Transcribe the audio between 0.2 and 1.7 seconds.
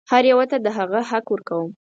یوه ته د هغه حق ورکوم.